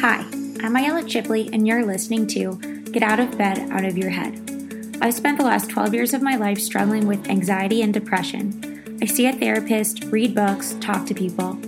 Hi, 0.00 0.24
I'm 0.62 0.74
Ayala 0.76 1.02
Chipley, 1.02 1.52
and 1.52 1.68
you're 1.68 1.84
listening 1.84 2.26
to 2.28 2.54
Get 2.90 3.02
Out 3.02 3.20
of 3.20 3.36
Bed, 3.36 3.58
Out 3.70 3.84
of 3.84 3.98
Your 3.98 4.08
Head. 4.08 4.96
I've 5.02 5.12
spent 5.12 5.36
the 5.36 5.44
last 5.44 5.68
12 5.68 5.92
years 5.92 6.14
of 6.14 6.22
my 6.22 6.36
life 6.36 6.58
struggling 6.58 7.06
with 7.06 7.28
anxiety 7.28 7.82
and 7.82 7.92
depression. 7.92 8.98
I 9.02 9.04
see 9.04 9.26
a 9.26 9.32
therapist, 9.34 10.04
read 10.04 10.34
books, 10.34 10.74
talk 10.80 11.04
to 11.04 11.12
people. 11.12 11.58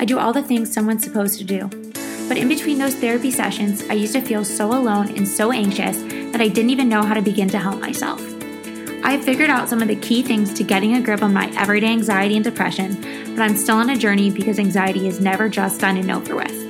I 0.00 0.04
do 0.06 0.18
all 0.18 0.32
the 0.32 0.42
things 0.42 0.72
someone's 0.72 1.04
supposed 1.04 1.38
to 1.38 1.44
do. 1.44 1.68
But 2.26 2.36
in 2.36 2.48
between 2.48 2.78
those 2.78 2.96
therapy 2.96 3.30
sessions, 3.30 3.84
I 3.88 3.92
used 3.92 4.14
to 4.14 4.22
feel 4.22 4.44
so 4.44 4.72
alone 4.72 5.16
and 5.16 5.28
so 5.28 5.52
anxious 5.52 5.98
that 6.32 6.40
I 6.40 6.48
didn't 6.48 6.70
even 6.70 6.88
know 6.88 7.04
how 7.04 7.14
to 7.14 7.22
begin 7.22 7.48
to 7.50 7.58
help 7.58 7.80
myself. 7.80 8.20
I 9.04 9.12
have 9.12 9.24
figured 9.24 9.50
out 9.50 9.68
some 9.68 9.82
of 9.82 9.86
the 9.86 9.94
key 9.94 10.24
things 10.24 10.52
to 10.54 10.64
getting 10.64 10.96
a 10.96 11.00
grip 11.00 11.22
on 11.22 11.32
my 11.32 11.48
everyday 11.56 11.92
anxiety 11.92 12.34
and 12.34 12.44
depression, 12.44 13.00
but 13.36 13.42
I'm 13.42 13.56
still 13.56 13.76
on 13.76 13.90
a 13.90 13.96
journey 13.96 14.32
because 14.32 14.58
anxiety 14.58 15.06
is 15.06 15.20
never 15.20 15.48
just 15.48 15.80
done 15.80 15.96
and 15.96 16.10
over 16.10 16.34
with. 16.34 16.67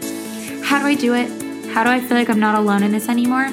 How 0.68 0.78
do 0.78 0.84
I 0.84 0.96
do 0.96 1.14
it? 1.14 1.30
How 1.70 1.82
do 1.82 1.88
I 1.88 1.98
feel 1.98 2.18
like 2.18 2.28
I'm 2.28 2.38
not 2.38 2.54
alone 2.54 2.82
in 2.82 2.92
this 2.92 3.08
anymore? 3.08 3.48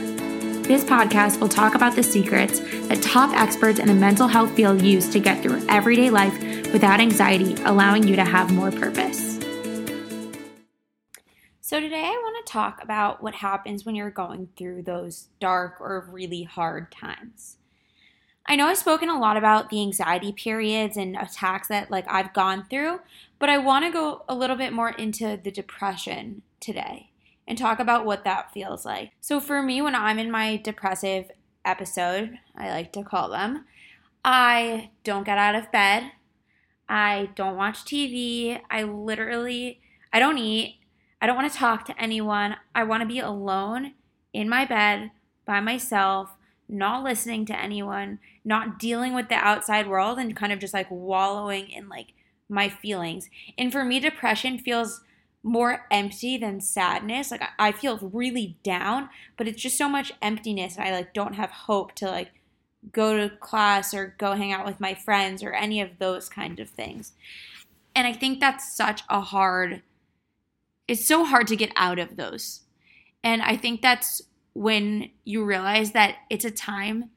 This 0.67 0.83
podcast 0.83 1.39
will 1.39 1.47
talk 1.47 1.73
about 1.73 1.95
the 1.95 2.03
secrets 2.03 2.59
that 2.89 3.01
top 3.01 3.33
experts 3.33 3.79
in 3.79 3.87
the 3.87 3.93
mental 3.93 4.27
health 4.27 4.53
field 4.53 4.81
use 4.81 5.07
to 5.11 5.21
get 5.21 5.41
through 5.41 5.65
everyday 5.69 6.09
life 6.09 6.37
without 6.73 6.99
anxiety, 6.99 7.55
allowing 7.63 8.05
you 8.05 8.17
to 8.17 8.25
have 8.25 8.51
more 8.51 8.69
purpose. 8.69 9.39
So, 11.61 11.79
today 11.79 12.03
I 12.03 12.19
want 12.21 12.45
to 12.45 12.51
talk 12.51 12.83
about 12.83 13.23
what 13.23 13.35
happens 13.35 13.85
when 13.85 13.95
you're 13.95 14.09
going 14.09 14.49
through 14.57 14.81
those 14.81 15.29
dark 15.39 15.79
or 15.79 16.09
really 16.11 16.43
hard 16.43 16.91
times. 16.91 17.55
I 18.45 18.57
know 18.57 18.67
I've 18.67 18.77
spoken 18.77 19.07
a 19.07 19.17
lot 19.17 19.37
about 19.37 19.69
the 19.69 19.79
anxiety 19.79 20.33
periods 20.33 20.97
and 20.97 21.15
attacks 21.15 21.69
that 21.69 21.89
like 21.89 22.11
I've 22.11 22.33
gone 22.33 22.65
through, 22.69 22.99
but 23.39 23.49
I 23.49 23.57
want 23.57 23.85
to 23.85 23.91
go 23.91 24.25
a 24.27 24.35
little 24.35 24.57
bit 24.57 24.73
more 24.73 24.89
into 24.89 25.39
the 25.41 25.49
depression 25.49 26.41
today 26.59 27.11
and 27.47 27.57
talk 27.57 27.79
about 27.79 28.05
what 28.05 28.23
that 28.23 28.51
feels 28.51 28.85
like. 28.85 29.11
So 29.21 29.39
for 29.39 29.61
me 29.61 29.81
when 29.81 29.95
I'm 29.95 30.19
in 30.19 30.31
my 30.31 30.57
depressive 30.57 31.31
episode, 31.63 32.37
I 32.55 32.69
like 32.69 32.91
to 32.93 33.03
call 33.03 33.29
them, 33.29 33.65
I 34.23 34.89
don't 35.03 35.25
get 35.25 35.37
out 35.37 35.55
of 35.55 35.71
bed. 35.71 36.11
I 36.87 37.29
don't 37.35 37.57
watch 37.57 37.85
TV. 37.85 38.59
I 38.69 38.83
literally 38.83 39.79
I 40.15 40.19
don't 40.19 40.37
eat. 40.37 40.77
I 41.21 41.27
don't 41.27 41.35
want 41.35 41.51
to 41.51 41.57
talk 41.57 41.85
to 41.85 42.01
anyone. 42.01 42.55
I 42.73 42.83
want 42.83 43.01
to 43.01 43.07
be 43.07 43.19
alone 43.19 43.93
in 44.31 44.47
my 44.47 44.65
bed 44.65 45.11
by 45.45 45.59
myself 45.59 46.37
not 46.67 47.03
listening 47.03 47.45
to 47.45 47.59
anyone, 47.59 48.19
not 48.43 48.79
dealing 48.79 49.13
with 49.13 49.29
the 49.29 49.35
outside 49.35 49.87
world 49.87 50.17
and 50.17 50.35
kind 50.35 50.51
of 50.51 50.59
just 50.59 50.73
like 50.73 50.87
wallowing 50.89 51.69
in 51.69 51.89
like 51.89 52.13
my 52.49 52.69
feelings. 52.69 53.29
And 53.57 53.71
for 53.71 53.83
me, 53.83 53.99
depression 53.99 54.57
feels 54.57 55.01
more 55.45 55.85
empty 55.91 56.37
than 56.37 56.59
sadness. 56.59 57.29
Like 57.29 57.43
I 57.59 57.71
feel 57.71 57.99
really 58.01 58.57
down, 58.63 59.09
but 59.37 59.47
it's 59.47 59.61
just 59.61 59.77
so 59.77 59.87
much 59.87 60.11
emptiness. 60.19 60.75
and 60.75 60.87
I 60.87 60.91
like 60.91 61.13
don't 61.13 61.35
have 61.35 61.51
hope 61.51 61.93
to 61.95 62.07
like 62.07 62.31
go 62.91 63.15
to 63.15 63.35
class 63.37 63.93
or 63.93 64.15
go 64.17 64.33
hang 64.33 64.51
out 64.51 64.65
with 64.65 64.79
my 64.79 64.95
friends 64.95 65.43
or 65.43 65.53
any 65.53 65.79
of 65.81 65.99
those 65.99 66.29
kind 66.29 66.59
of 66.59 66.67
things. 66.69 67.13
And 67.95 68.07
I 68.07 68.13
think 68.13 68.39
that's 68.39 68.75
such 68.75 69.03
a 69.07 69.21
hard 69.21 69.83
it's 70.87 71.07
so 71.07 71.25
hard 71.25 71.47
to 71.47 71.55
get 71.55 71.71
out 71.75 71.99
of 71.99 72.15
those. 72.15 72.61
And 73.23 73.41
I 73.41 73.55
think 73.55 73.81
that's 73.81 74.21
when 74.53 75.09
you 75.25 75.43
realize 75.45 75.91
that 75.91 76.15
it's 76.29 76.45
a 76.45 76.51
time 76.51 77.11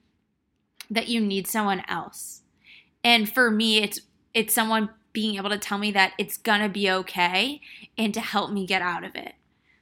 that 0.90 1.08
you 1.08 1.20
need 1.20 1.46
someone 1.46 1.82
else. 1.88 2.42
And 3.02 3.30
for 3.32 3.50
me, 3.50 3.78
it's 3.78 4.00
it's 4.34 4.54
someone 4.54 4.90
being 5.18 5.34
able 5.34 5.50
to 5.50 5.58
tell 5.58 5.78
me 5.78 5.90
that 5.90 6.12
it's 6.18 6.36
gonna 6.36 6.68
be 6.68 6.88
okay 6.88 7.60
and 7.96 8.14
to 8.14 8.20
help 8.20 8.52
me 8.52 8.64
get 8.64 8.82
out 8.82 9.02
of 9.02 9.16
it. 9.16 9.34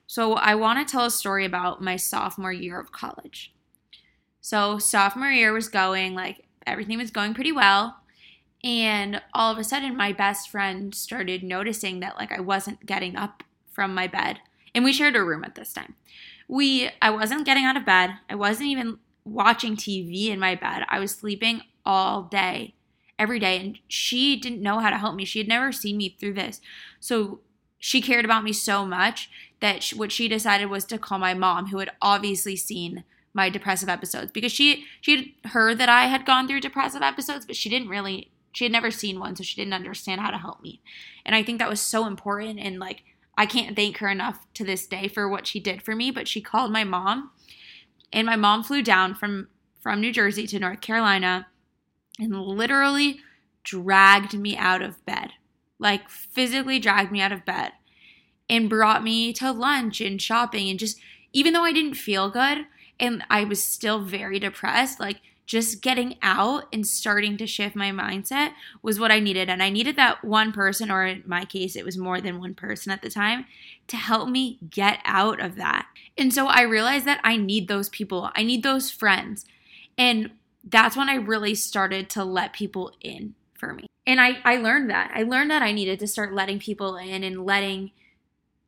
So 0.07 0.33
I 0.35 0.55
want 0.55 0.79
to 0.79 0.91
tell 0.91 1.05
a 1.05 1.11
story 1.11 1.45
about 1.45 1.83
my 1.83 1.97
sophomore 1.97 2.53
year 2.53 2.81
of 2.81 2.91
college. 2.91 3.53
So 4.41 4.79
sophomore 4.79 5.31
year 5.31 5.53
was 5.53 5.69
going 5.69 6.15
like 6.15 6.47
everything 6.67 6.97
was 6.97 7.11
going 7.11 7.35
pretty 7.35 7.53
well. 7.53 7.99
And 8.65 9.21
all 9.35 9.53
of 9.53 9.59
a 9.59 9.65
sudden 9.65 9.95
my 9.95 10.13
best 10.13 10.49
friend 10.49 10.95
started 10.95 11.43
noticing 11.43 12.01
that 12.01 12.17
like 12.17 12.33
I 12.33 12.41
wasn't 12.41 12.87
getting 12.87 13.15
up 13.15 13.43
from 13.71 13.95
my 13.95 14.07
bed. 14.07 14.39
And 14.75 14.85
we 14.85 14.95
shared 14.95 15.17
a 15.17 15.23
room 15.23 15.45
at 15.45 15.55
this 15.55 15.75
time 15.75 15.97
we 16.49 16.91
I 17.03 17.11
wasn't 17.11 17.47
getting 17.47 17.65
out 17.65 17.77
of 17.77 17.85
bed. 17.85 18.11
I 18.31 18.35
wasn't 18.35 18.69
even 18.69 18.99
watching 19.25 19.77
TV 19.77 20.29
in 20.29 20.39
my 20.39 20.55
bed. 20.55 20.85
I 20.89 20.99
was 20.99 21.13
sleeping 21.13 21.63
all 21.85 22.23
day, 22.23 22.75
every 23.19 23.39
day 23.39 23.59
and 23.59 23.79
she 23.89 24.37
didn't 24.37 24.63
know 24.63 24.79
how 24.79 24.91
to 24.91 24.99
help 24.99 25.15
me. 25.15 25.25
She 25.25 25.39
had 25.39 25.49
never 25.49 25.73
seen 25.73 25.97
me 25.97 26.17
through 26.19 26.35
this. 26.35 26.61
So 27.01 27.41
she 27.79 28.01
cared 28.01 28.25
about 28.25 28.45
me 28.45 28.53
so 28.53 28.85
much 28.85 29.31
that 29.61 29.83
she, 29.83 29.97
what 29.97 30.13
she 30.13 30.29
decided 30.29 30.67
was 30.67 30.85
to 30.87 30.99
call 30.99 31.19
my 31.19 31.35
mom 31.35 31.69
who 31.69 31.79
had 31.79 31.91
obviously 32.03 32.57
seen 32.57 33.05
my 33.33 33.51
depressive 33.51 33.89
episodes 33.89 34.33
because 34.33 34.51
she 34.51 34.87
she 35.01 35.17
had 35.43 35.53
heard 35.53 35.79
that 35.79 35.91
I 35.91 36.07
had 36.07 36.25
gone 36.25 36.49
through 36.49 36.61
depressive 36.61 37.03
episodes 37.03 37.45
but 37.45 37.55
she 37.55 37.69
didn't 37.69 37.91
really 37.91 38.31
she 38.53 38.65
had 38.65 38.73
never 38.73 38.91
seen 38.91 39.21
one 39.21 39.37
so 39.37 39.43
she 39.45 39.57
didn't 39.57 39.75
understand 39.75 40.23
how 40.23 40.31
to 40.31 40.39
help 40.39 40.63
me. 40.63 40.81
And 41.25 41.35
I 41.35 41.43
think 41.43 41.59
that 41.59 41.69
was 41.69 41.81
so 41.81 42.07
important 42.07 42.59
and 42.59 42.79
like 42.79 43.03
I 43.37 43.45
can't 43.45 43.77
thank 43.77 43.99
her 43.99 44.09
enough 44.09 44.47
to 44.55 44.65
this 44.65 44.87
day 44.87 45.09
for 45.09 45.29
what 45.29 45.47
she 45.47 45.61
did 45.61 45.83
for 45.83 45.95
me, 45.95 46.11
but 46.11 46.27
she 46.27 46.41
called 46.41 46.73
my 46.73 46.83
mom 46.83 47.31
and 48.13 48.27
my 48.27 48.37
mom 48.37 48.63
flew 48.63 48.83
down 48.83 49.15
from 49.15 49.49
from 49.83 50.01
New 50.01 50.13
Jersey 50.13 50.47
to 50.47 50.59
North 50.59 50.81
Carolina 50.81 51.47
and 52.19 52.39
literally 52.41 53.21
dragged 53.65 54.35
me 54.35 54.57
out 54.57 54.83
of 54.83 55.05
bed. 55.05 55.33
Like 55.79 56.09
physically 56.09 56.79
dragged 56.79 57.13
me 57.13 57.21
out 57.21 57.33
of 57.33 57.45
bed 57.45 57.73
and 58.49 58.71
brought 58.71 59.03
me 59.03 59.33
to 59.35 59.51
lunch 59.53 60.01
and 60.01 60.23
shopping 60.23 60.71
and 60.71 60.79
just 60.79 60.99
even 61.33 61.53
though 61.53 61.65
I 61.65 61.73
didn't 61.73 61.95
feel 61.95 62.31
good 62.31 62.67
and 62.99 63.23
I 63.29 63.45
was 63.45 63.63
still 63.63 64.01
very 64.01 64.39
depressed, 64.39 64.99
like 65.01 65.21
just 65.47 65.81
getting 65.81 66.17
out 66.23 66.65
and 66.73 66.87
starting 66.87 67.37
to 67.37 67.47
shift 67.47 67.77
my 67.77 67.91
mindset 67.91 68.53
was 68.83 68.99
what 68.99 69.13
I 69.13 69.21
needed. 69.21 69.49
And 69.49 69.63
I 69.63 69.71
needed 69.71 69.97
that 69.97 70.25
one 70.25 70.53
person, 70.53 70.91
or 70.91 71.07
in 71.07 71.23
my 71.27 71.45
case, 71.45 71.77
it 71.77 71.85
was 71.85 71.97
more 71.97 72.21
than 72.21 72.41
one 72.41 72.55
person 72.55 72.91
at 72.91 73.01
the 73.01 73.11
time, 73.11 73.47
to 73.87 73.97
help 73.97 74.29
me 74.29 74.59
get 74.69 74.99
out 75.05 75.41
of 75.41 75.57
that. 75.57 75.87
And 76.19 76.35
so 76.35 76.47
I 76.47 76.63
realized 76.63 77.05
that 77.05 77.21
I 77.23 77.37
need 77.37 77.69
those 77.69 77.89
people, 77.89 78.31
I 78.35 78.43
need 78.43 78.63
those 78.63 78.91
friends. 78.91 79.45
And 79.97 80.31
that's 80.67 80.97
when 80.97 81.09
I 81.09 81.15
really 81.15 81.55
started 81.55 82.11
to 82.11 82.25
let 82.25 82.53
people 82.53 82.93
in 83.01 83.35
for 83.55 83.73
me. 83.73 83.87
And 84.07 84.21
I, 84.21 84.39
I 84.45 84.57
learned 84.57 84.91
that. 84.91 85.13
I 85.15 85.23
learned 85.23 85.51
that 85.51 85.63
I 85.63 85.73
needed 85.73 85.99
to 86.01 86.07
start 86.07 86.35
letting 86.35 86.59
people 86.59 86.97
in 86.97 87.23
and 87.23 87.45
letting 87.45 87.93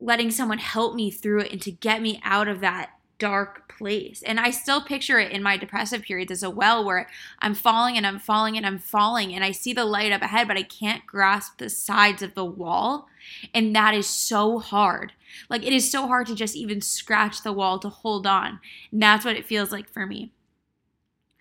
letting 0.00 0.30
someone 0.30 0.58
help 0.58 0.94
me 0.94 1.10
through 1.10 1.40
it 1.40 1.50
and 1.50 1.60
to 1.60 1.72
get 1.72 2.00
me 2.00 2.20
out 2.22 2.46
of 2.46 2.60
that 2.60 2.90
dark 3.18 3.76
place. 3.76 4.22
And 4.22 4.38
I 4.38 4.50
still 4.50 4.80
picture 4.80 5.18
it 5.18 5.32
in 5.32 5.42
my 5.42 5.56
depressive 5.56 6.02
periods 6.02 6.30
as 6.30 6.44
a 6.44 6.50
well 6.50 6.84
where 6.84 7.08
I'm 7.40 7.54
falling 7.54 7.96
and 7.96 8.06
I'm 8.06 8.20
falling 8.20 8.56
and 8.56 8.64
I'm 8.64 8.78
falling 8.78 9.34
and 9.34 9.44
I 9.44 9.50
see 9.50 9.72
the 9.72 9.84
light 9.84 10.12
up 10.12 10.22
ahead, 10.22 10.46
but 10.46 10.56
I 10.56 10.62
can't 10.62 11.04
grasp 11.04 11.58
the 11.58 11.68
sides 11.68 12.22
of 12.22 12.34
the 12.34 12.44
wall. 12.44 13.08
And 13.52 13.74
that 13.74 13.92
is 13.92 14.06
so 14.06 14.60
hard. 14.60 15.14
Like 15.50 15.66
it 15.66 15.72
is 15.72 15.90
so 15.90 16.06
hard 16.06 16.28
to 16.28 16.34
just 16.34 16.54
even 16.54 16.80
scratch 16.80 17.42
the 17.42 17.52
wall 17.52 17.78
to 17.80 17.88
hold 17.88 18.26
on. 18.26 18.60
And 18.92 19.02
that's 19.02 19.24
what 19.24 19.36
it 19.36 19.46
feels 19.46 19.72
like 19.72 19.90
for 19.90 20.06
me. 20.06 20.32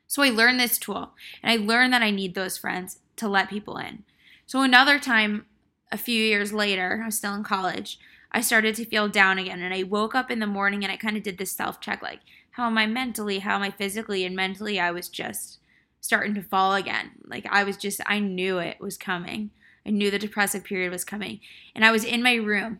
So 0.07 0.23
I 0.23 0.29
learned 0.29 0.59
this 0.59 0.77
tool 0.77 1.11
and 1.43 1.51
I 1.51 1.63
learned 1.63 1.93
that 1.93 2.01
I 2.01 2.11
need 2.11 2.33
those 2.33 2.57
friends 2.57 2.99
to 3.17 3.27
let 3.27 3.49
people 3.49 3.77
in. 3.77 4.03
So 4.45 4.61
another 4.61 4.99
time, 4.99 5.45
a 5.91 5.97
few 5.97 6.21
years 6.21 6.53
later, 6.53 7.01
I 7.03 7.05
was 7.05 7.17
still 7.17 7.35
in 7.35 7.43
college. 7.43 7.99
I 8.31 8.41
started 8.41 8.75
to 8.75 8.85
feel 8.85 9.09
down 9.09 9.37
again. 9.37 9.61
And 9.61 9.73
I 9.73 9.83
woke 9.83 10.15
up 10.15 10.31
in 10.31 10.39
the 10.39 10.47
morning 10.47 10.83
and 10.83 10.91
I 10.91 10.97
kind 10.97 11.17
of 11.17 11.23
did 11.23 11.37
this 11.37 11.51
self 11.51 11.79
check 11.79 12.01
like, 12.01 12.19
how 12.51 12.65
am 12.65 12.77
I 12.77 12.87
mentally? 12.87 13.39
How 13.39 13.55
am 13.55 13.61
I 13.61 13.71
physically? 13.71 14.25
And 14.25 14.35
mentally, 14.35 14.79
I 14.79 14.91
was 14.91 15.09
just 15.09 15.59
starting 16.01 16.33
to 16.35 16.41
fall 16.41 16.73
again. 16.73 17.11
Like, 17.25 17.45
I 17.49 17.63
was 17.63 17.77
just, 17.77 18.01
I 18.05 18.19
knew 18.19 18.57
it 18.57 18.79
was 18.79 18.97
coming. 18.97 19.51
I 19.85 19.91
knew 19.91 20.09
the 20.09 20.19
depressive 20.19 20.63
period 20.63 20.91
was 20.91 21.05
coming. 21.05 21.39
And 21.75 21.85
I 21.85 21.91
was 21.91 22.03
in 22.03 22.23
my 22.23 22.35
room. 22.35 22.79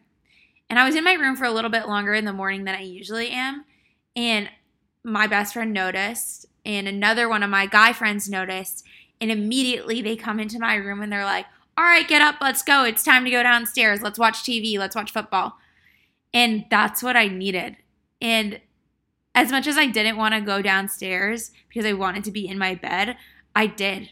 And 0.70 0.80
I 0.80 0.86
was 0.86 0.96
in 0.96 1.04
my 1.04 1.14
room 1.14 1.36
for 1.36 1.46
a 1.46 1.52
little 1.52 1.70
bit 1.70 1.88
longer 1.88 2.14
in 2.14 2.26
the 2.26 2.34
morning 2.34 2.64
than 2.64 2.76
I 2.76 2.82
usually 2.82 3.30
am. 3.30 3.66
And 4.16 4.50
my 5.04 5.28
best 5.28 5.54
friend 5.54 5.72
noticed, 5.72 6.46
and 6.68 6.86
another 6.88 7.30
one 7.30 7.44
of 7.44 7.50
my 7.50 7.66
guy 7.66 7.94
friends 7.94 8.30
noticed. 8.30 8.86
And 9.22 9.32
immediately 9.32 10.02
they 10.02 10.18
come 10.18 10.40
into 10.40 10.60
my 10.60 10.76
room 10.76 11.02
and 11.02 11.12
they're 11.12 11.24
like, 11.24 11.46
all 11.78 11.86
right, 11.86 12.08
get 12.08 12.22
up, 12.22 12.36
let's 12.42 12.62
go. 12.62 12.84
It's 12.84 13.04
time 13.04 13.24
to 13.24 13.32
go 13.32 13.42
downstairs. 13.42 14.02
Let's 14.02 14.20
watch 14.20 14.44
TV, 14.44 14.78
let's 14.78 14.96
watch 14.96 15.14
football. 15.14 15.58
And 16.34 16.66
that's 16.70 17.02
what 17.02 17.16
I 17.16 17.30
needed. 17.30 17.78
And 18.22 18.60
as 19.34 19.50
much 19.50 19.66
as 19.66 19.78
I 19.78 19.88
didn't 19.88 20.18
want 20.18 20.34
to 20.34 20.42
go 20.42 20.62
downstairs 20.62 21.52
because 21.70 21.86
I 21.86 21.94
wanted 21.94 22.26
to 22.26 22.32
be 22.32 22.48
in 22.48 22.58
my 22.58 22.76
bed, 22.76 23.16
I 23.56 23.68
did. 23.68 24.10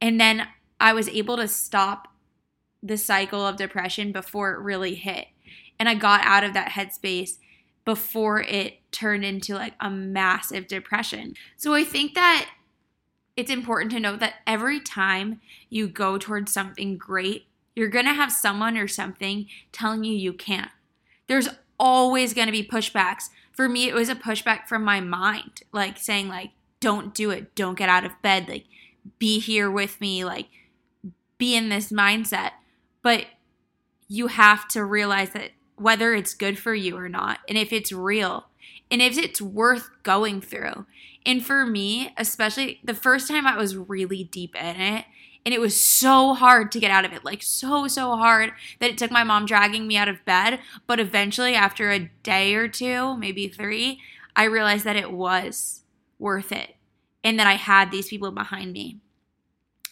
And 0.00 0.20
then 0.20 0.46
I 0.78 0.92
was 0.92 1.08
able 1.08 1.36
to 1.36 1.48
stop 1.48 2.08
the 2.80 2.96
cycle 2.96 3.44
of 3.44 3.56
depression 3.56 4.12
before 4.12 4.52
it 4.52 4.60
really 4.60 4.94
hit. 4.94 5.26
And 5.80 5.88
I 5.88 5.94
got 5.94 6.20
out 6.22 6.44
of 6.44 6.54
that 6.54 6.70
headspace 6.70 7.38
before 7.88 8.42
it 8.42 8.74
turned 8.92 9.24
into 9.24 9.54
like 9.54 9.72
a 9.80 9.88
massive 9.88 10.68
depression. 10.68 11.32
So 11.56 11.72
I 11.72 11.84
think 11.84 12.12
that 12.16 12.50
it's 13.34 13.50
important 13.50 13.92
to 13.92 13.98
note 13.98 14.20
that 14.20 14.34
every 14.46 14.78
time 14.78 15.40
you 15.70 15.88
go 15.88 16.18
towards 16.18 16.52
something 16.52 16.98
great, 16.98 17.46
you're 17.74 17.88
going 17.88 18.04
to 18.04 18.12
have 18.12 18.30
someone 18.30 18.76
or 18.76 18.88
something 18.88 19.46
telling 19.72 20.04
you 20.04 20.12
you 20.12 20.34
can't. 20.34 20.70
There's 21.28 21.48
always 21.80 22.34
going 22.34 22.44
to 22.44 22.52
be 22.52 22.62
pushbacks. 22.62 23.30
For 23.52 23.70
me, 23.70 23.88
it 23.88 23.94
was 23.94 24.10
a 24.10 24.14
pushback 24.14 24.66
from 24.66 24.84
my 24.84 25.00
mind, 25.00 25.62
like 25.72 25.96
saying 25.96 26.28
like, 26.28 26.50
don't 26.80 27.14
do 27.14 27.30
it. 27.30 27.54
Don't 27.54 27.78
get 27.78 27.88
out 27.88 28.04
of 28.04 28.20
bed. 28.20 28.50
Like, 28.50 28.66
be 29.18 29.40
here 29.40 29.70
with 29.70 29.98
me. 29.98 30.26
Like, 30.26 30.48
be 31.38 31.56
in 31.56 31.70
this 31.70 31.90
mindset. 31.90 32.50
But 33.00 33.24
you 34.08 34.26
have 34.26 34.68
to 34.68 34.84
realize 34.84 35.30
that 35.30 35.52
whether 35.80 36.14
it's 36.14 36.34
good 36.34 36.58
for 36.58 36.74
you 36.74 36.96
or 36.96 37.08
not, 37.08 37.40
and 37.48 37.56
if 37.56 37.72
it's 37.72 37.92
real, 37.92 38.46
and 38.90 39.02
if 39.02 39.18
it's 39.18 39.40
worth 39.40 39.90
going 40.02 40.40
through. 40.40 40.86
And 41.26 41.44
for 41.44 41.66
me, 41.66 42.12
especially 42.16 42.80
the 42.82 42.94
first 42.94 43.28
time 43.28 43.46
I 43.46 43.56
was 43.56 43.76
really 43.76 44.24
deep 44.24 44.56
in 44.56 44.80
it, 44.80 45.04
and 45.48 45.54
it 45.54 45.60
was 45.60 45.80
so 45.80 46.34
hard 46.34 46.70
to 46.72 46.78
get 46.78 46.90
out 46.90 47.06
of 47.06 47.12
it 47.14 47.24
like 47.24 47.42
so 47.42 47.88
so 47.88 48.16
hard 48.16 48.52
that 48.80 48.90
it 48.90 48.98
took 48.98 49.10
my 49.10 49.24
mom 49.24 49.46
dragging 49.46 49.86
me 49.86 49.96
out 49.96 50.06
of 50.06 50.22
bed 50.26 50.60
but 50.86 51.00
eventually 51.00 51.54
after 51.54 51.90
a 51.90 52.10
day 52.22 52.54
or 52.54 52.68
two 52.68 53.16
maybe 53.16 53.48
3 53.48 53.98
I 54.36 54.44
realized 54.44 54.84
that 54.84 54.96
it 54.96 55.10
was 55.10 55.82
worth 56.18 56.52
it 56.52 56.76
and 57.24 57.38
that 57.40 57.46
I 57.46 57.54
had 57.54 57.90
these 57.90 58.08
people 58.08 58.30
behind 58.30 58.74
me 58.74 58.98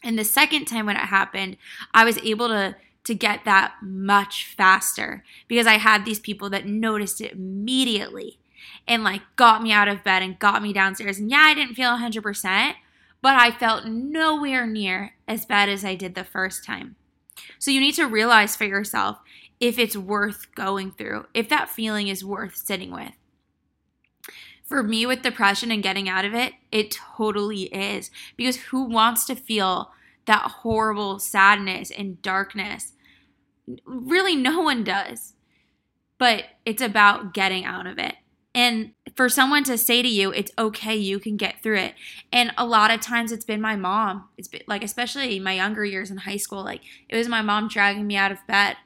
and 0.02 0.18
the 0.18 0.24
second 0.24 0.66
time 0.66 0.84
when 0.84 0.96
it 0.96 1.00
happened 1.00 1.56
I 1.94 2.04
was 2.04 2.18
able 2.18 2.48
to 2.48 2.76
to 3.06 3.14
get 3.14 3.44
that 3.44 3.74
much 3.82 4.46
faster 4.56 5.24
because 5.48 5.66
I 5.66 5.74
had 5.74 6.04
these 6.04 6.20
people 6.20 6.50
that 6.50 6.66
noticed 6.66 7.20
it 7.20 7.32
immediately 7.32 8.38
and 8.86 9.02
like 9.04 9.22
got 9.36 9.62
me 9.62 9.72
out 9.72 9.88
of 9.88 10.04
bed 10.04 10.22
and 10.22 10.38
got 10.38 10.62
me 10.62 10.72
downstairs 10.72 11.18
and 11.18 11.30
yeah 11.30 11.38
I 11.38 11.54
didn't 11.54 11.74
feel 11.74 11.96
100% 11.96 12.74
but 13.22 13.34
I 13.34 13.50
felt 13.50 13.86
nowhere 13.86 14.66
near 14.66 15.14
as 15.26 15.46
bad 15.46 15.68
as 15.68 15.84
I 15.84 15.96
did 15.96 16.14
the 16.14 16.22
first 16.22 16.64
time. 16.64 16.94
So 17.58 17.72
you 17.72 17.80
need 17.80 17.96
to 17.96 18.06
realize 18.06 18.54
for 18.54 18.64
yourself 18.64 19.18
if 19.58 19.78
it's 19.78 19.96
worth 19.96 20.54
going 20.54 20.92
through, 20.92 21.26
if 21.34 21.48
that 21.48 21.68
feeling 21.68 22.08
is 22.08 22.24
worth 22.24 22.56
sitting 22.56 22.92
with. 22.92 23.12
For 24.64 24.82
me, 24.82 25.06
with 25.06 25.22
depression 25.22 25.70
and 25.70 25.82
getting 25.82 26.08
out 26.08 26.24
of 26.24 26.34
it, 26.34 26.54
it 26.70 26.96
totally 27.16 27.64
is. 27.64 28.10
Because 28.36 28.56
who 28.56 28.84
wants 28.84 29.24
to 29.26 29.34
feel 29.34 29.92
that 30.26 30.50
horrible 30.62 31.18
sadness 31.18 31.90
and 31.90 32.20
darkness? 32.20 32.92
Really, 33.84 34.36
no 34.36 34.60
one 34.60 34.84
does. 34.84 35.34
But 36.18 36.44
it's 36.64 36.82
about 36.82 37.34
getting 37.34 37.64
out 37.64 37.86
of 37.86 37.98
it. 37.98 38.14
And 38.54 38.92
for 39.16 39.28
someone 39.28 39.64
to 39.64 39.76
say 39.76 40.00
to 40.00 40.08
you, 40.08 40.32
it's 40.32 40.50
okay, 40.58 40.96
you 40.96 41.18
can 41.18 41.36
get 41.36 41.62
through 41.62 41.76
it. 41.76 41.94
And 42.32 42.52
a 42.56 42.64
lot 42.64 42.90
of 42.90 43.02
times 43.02 43.30
it's 43.30 43.44
been 43.44 43.60
my 43.60 43.76
mom. 43.76 44.30
It's 44.38 44.48
been 44.48 44.62
like, 44.66 44.82
especially 44.82 45.38
my 45.38 45.52
younger 45.52 45.84
years 45.84 46.10
in 46.10 46.16
high 46.16 46.38
school, 46.38 46.64
like 46.64 46.80
it 47.10 47.16
was 47.16 47.28
my 47.28 47.42
mom 47.42 47.68
dragging 47.68 48.06
me 48.06 48.16
out 48.16 48.32
of 48.32 48.46
bed. 48.46 48.76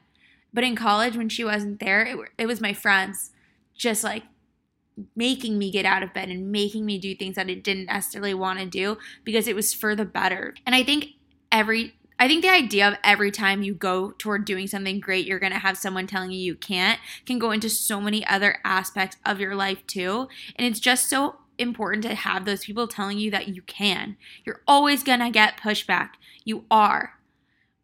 But 0.53 0.65
in 0.65 0.75
college, 0.75 1.17
when 1.17 1.29
she 1.29 1.45
wasn't 1.45 1.79
there, 1.79 2.03
it, 2.03 2.19
it 2.37 2.47
was 2.47 2.61
my 2.61 2.73
friends 2.73 3.31
just 3.77 4.03
like 4.03 4.25
making 5.15 5.57
me 5.57 5.71
get 5.71 5.87
out 5.87 6.03
of 6.03 6.13
bed 6.13 6.29
and 6.29 6.51
making 6.51 6.85
me 6.85 6.99
do 6.99 7.15
things 7.15 7.37
that 7.37 7.47
I 7.47 7.55
didn't 7.55 7.87
necessarily 7.87 8.35
want 8.35 8.59
to 8.59 8.67
do 8.67 8.99
because 9.25 9.47
it 9.47 9.55
was 9.55 9.73
for 9.73 9.95
the 9.95 10.05
better. 10.05 10.55
And 10.67 10.75
I 10.75 10.83
think 10.83 11.11
every 11.53 11.95
I 12.21 12.29
think 12.29 12.43
the 12.43 12.51
idea 12.51 12.87
of 12.87 12.99
every 13.03 13.31
time 13.31 13.63
you 13.63 13.73
go 13.73 14.11
toward 14.19 14.45
doing 14.45 14.67
something 14.67 15.01
great, 15.01 15.27
you're 15.27 15.39
going 15.39 15.53
to 15.53 15.59
have 15.59 15.79
someone 15.79 16.07
telling 16.07 16.31
you 16.31 16.39
you 16.39 16.55
can't 16.55 17.01
can 17.25 17.39
go 17.39 17.51
into 17.51 17.71
so 17.71 17.99
many 17.99 18.27
other 18.27 18.59
aspects 18.63 19.17
of 19.25 19.41
your 19.41 19.55
life 19.55 19.87
too. 19.87 20.29
And 20.55 20.67
it's 20.67 20.81
just 20.81 21.09
so 21.09 21.37
important 21.57 22.03
to 22.03 22.15
have 22.15 22.45
those 22.45 22.67
people 22.67 22.87
telling 22.87 23.19
you 23.19 23.31
that 23.31 23.49
you 23.49 23.63
can. 23.63 24.19
You're 24.45 24.61
always 24.69 25.03
going 25.03 25.21
to 25.21 25.31
get 25.31 25.57
pushback. 25.57 26.11
You 26.45 26.67
are. 26.71 27.15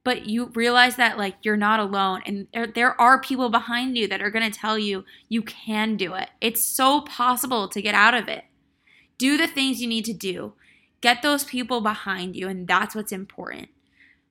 But 0.05 0.27
you 0.27 0.53
realize 0.55 0.97
that 0.97 1.17
like 1.17 1.37
you're 1.41 1.56
not 1.56 1.81
alone 1.81 2.21
and 2.27 2.47
there, 2.53 2.67
there 2.67 3.00
are 3.00 3.19
people 3.19 3.49
behind 3.49 3.97
you 3.97 4.06
that 4.06 4.21
are 4.21 4.31
going 4.31 4.49
to 4.49 4.56
tell 4.56 4.79
you 4.79 5.05
you 5.31 5.41
can 5.41 5.97
do 5.97 6.12
it. 6.12 6.29
It's 6.43 6.62
so 6.62 7.00
possible 7.00 7.69
to 7.69 7.81
get 7.81 7.94
out 7.94 8.12
of 8.12 8.29
it. 8.29 8.44
Do 9.17 9.39
the 9.39 9.47
things 9.47 9.81
you 9.81 9.89
need 9.89 10.05
to 10.05 10.12
do. 10.12 10.53
Get 11.00 11.23
those 11.23 11.43
people 11.43 11.81
behind 11.81 12.37
you 12.37 12.49
and 12.49 12.69
that's 12.69 12.94
what's 12.94 13.12
important. 13.12 13.71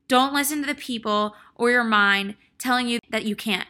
Don't 0.08 0.34
listen 0.34 0.62
to 0.62 0.68
the 0.68 0.76
people 0.76 1.36
or 1.56 1.72
your 1.72 1.84
mind 1.84 2.36
telling 2.58 2.88
you 2.88 3.00
that 3.10 3.26
you 3.26 3.36
can't. 3.36 3.68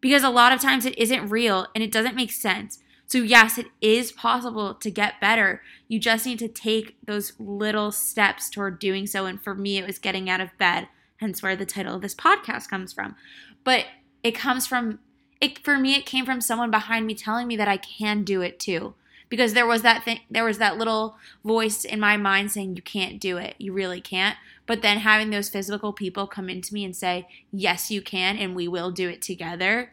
Because 0.00 0.22
a 0.22 0.30
lot 0.30 0.52
of 0.52 0.60
times 0.60 0.86
it 0.86 0.98
isn't 0.98 1.28
real 1.28 1.66
and 1.74 1.84
it 1.84 1.92
doesn't 1.92 2.16
make 2.16 2.32
sense. 2.32 2.78
So, 3.06 3.18
yes, 3.18 3.58
it 3.58 3.66
is 3.80 4.12
possible 4.12 4.74
to 4.74 4.90
get 4.90 5.20
better. 5.20 5.62
You 5.88 5.98
just 5.98 6.24
need 6.24 6.38
to 6.38 6.48
take 6.48 6.96
those 7.04 7.32
little 7.38 7.90
steps 7.90 8.48
toward 8.48 8.78
doing 8.78 9.06
so. 9.06 9.26
And 9.26 9.42
for 9.42 9.54
me, 9.54 9.78
it 9.78 9.86
was 9.86 9.98
getting 9.98 10.30
out 10.30 10.40
of 10.40 10.56
bed, 10.58 10.88
hence 11.16 11.42
where 11.42 11.56
the 11.56 11.66
title 11.66 11.96
of 11.96 12.02
this 12.02 12.14
podcast 12.14 12.68
comes 12.68 12.92
from. 12.92 13.16
But 13.64 13.86
it 14.22 14.32
comes 14.32 14.66
from, 14.66 15.00
it, 15.40 15.58
for 15.58 15.76
me, 15.76 15.96
it 15.96 16.06
came 16.06 16.24
from 16.24 16.40
someone 16.40 16.70
behind 16.70 17.06
me 17.06 17.14
telling 17.14 17.48
me 17.48 17.56
that 17.56 17.68
I 17.68 17.78
can 17.78 18.22
do 18.22 18.42
it 18.42 18.60
too 18.60 18.94
because 19.30 19.54
there 19.54 19.66
was 19.66 19.80
that 19.80 20.04
thing 20.04 20.20
there 20.30 20.44
was 20.44 20.58
that 20.58 20.76
little 20.76 21.16
voice 21.42 21.84
in 21.84 21.98
my 21.98 22.18
mind 22.18 22.50
saying 22.50 22.76
you 22.76 22.82
can't 22.82 23.18
do 23.18 23.38
it. 23.38 23.54
You 23.56 23.72
really 23.72 24.02
can't. 24.02 24.36
But 24.66 24.82
then 24.82 24.98
having 24.98 25.30
those 25.30 25.48
physical 25.48 25.94
people 25.94 26.26
come 26.26 26.50
into 26.50 26.74
me 26.74 26.84
and 26.84 26.94
say 26.94 27.26
yes 27.50 27.90
you 27.90 28.02
can 28.02 28.36
and 28.36 28.54
we 28.54 28.68
will 28.68 28.90
do 28.90 29.08
it 29.08 29.22
together 29.22 29.92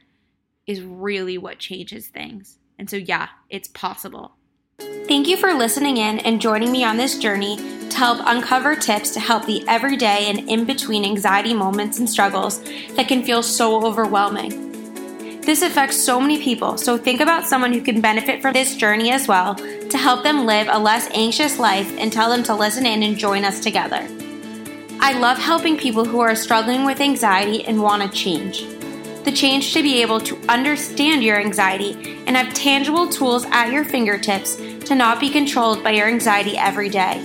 is 0.66 0.82
really 0.82 1.38
what 1.38 1.60
changes 1.60 2.08
things. 2.08 2.58
And 2.78 2.90
so 2.90 2.98
yeah 2.98 3.30
it's 3.50 3.70
possible. 3.70 4.34
Thank 5.08 5.28
you 5.28 5.38
for 5.38 5.54
listening 5.54 5.98
in 5.98 6.20
and 6.20 6.42
joining 6.42 6.72
me 6.72 6.84
on 6.84 6.98
this 6.98 7.18
journey 7.18 7.58
to 7.90 7.98
help 7.98 8.20
uncover 8.26 8.76
tips 8.76 9.12
to 9.12 9.20
help 9.20 9.46
the 9.46 9.64
everyday 9.68 10.30
and 10.30 10.50
in 10.50 10.66
between 10.66 11.06
anxiety 11.06 11.54
moments 11.54 11.98
and 12.00 12.10
struggles 12.10 12.62
that 12.96 13.08
can 13.08 13.24
feel 13.24 13.42
so 13.42 13.86
overwhelming. 13.86 14.67
This 15.48 15.62
affects 15.62 16.04
so 16.04 16.20
many 16.20 16.44
people, 16.44 16.78
so 16.78 16.98
think 16.98 17.22
about 17.22 17.48
someone 17.48 17.72
who 17.72 17.80
can 17.80 18.02
benefit 18.02 18.42
from 18.42 18.52
this 18.52 18.76
journey 18.76 19.12
as 19.12 19.30
well 19.30 19.56
to 19.56 19.98
help 19.98 20.22
them 20.22 20.46
live 20.46 20.68
a 20.70 20.78
less 20.78 21.08
anxious 21.12 21.58
life 21.58 21.90
and 21.98 22.12
tell 22.12 22.30
them 22.30 22.44
to 22.44 22.54
listen 22.54 22.86
in 22.86 23.02
and 23.02 23.18
join 23.18 23.46
us 23.46 23.62
together. 23.62 24.06
I 25.00 25.18
love 25.18 25.38
helping 25.38 25.78
people 25.78 26.04
who 26.04 26.20
are 26.20 26.36
struggling 26.36 26.84
with 26.84 27.00
anxiety 27.00 27.64
and 27.64 27.82
want 27.82 28.04
to 28.04 28.10
change. 28.10 28.66
The 29.24 29.32
change 29.32 29.74
to 29.74 29.82
be 29.82 30.02
able 30.02 30.20
to 30.20 30.38
understand 30.50 31.24
your 31.24 31.40
anxiety 31.40 32.18
and 32.28 32.36
have 32.36 32.54
tangible 32.54 33.08
tools 33.08 33.46
at 33.46 33.72
your 33.72 33.86
fingertips 33.86 34.58
to 34.58 34.96
not 34.96 35.22
be 35.22 35.30
controlled 35.30 35.82
by 35.82 35.92
your 35.92 36.10
anxiety 36.10 36.58
every 36.58 36.90
day. 36.90 37.22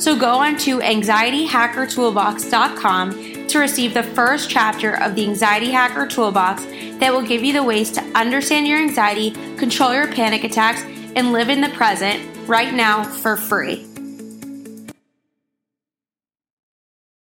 So 0.00 0.18
go 0.18 0.30
on 0.30 0.58
to 0.58 0.80
anxietyhackertoolbox.com 0.80 3.33
to 3.48 3.58
receive 3.58 3.94
the 3.94 4.02
first 4.02 4.50
chapter 4.50 5.00
of 5.00 5.14
the 5.14 5.24
Anxiety 5.24 5.70
Hacker 5.70 6.06
Toolbox 6.06 6.64
that 6.98 7.12
will 7.12 7.22
give 7.22 7.42
you 7.42 7.52
the 7.52 7.62
ways 7.62 7.90
to 7.92 8.02
understand 8.14 8.66
your 8.66 8.78
anxiety, 8.78 9.30
control 9.56 9.94
your 9.94 10.12
panic 10.12 10.44
attacks, 10.44 10.82
and 11.16 11.32
live 11.32 11.48
in 11.48 11.60
the 11.60 11.68
present 11.70 12.22
right 12.48 12.74
now 12.74 13.04
for 13.04 13.36
free. 13.36 13.86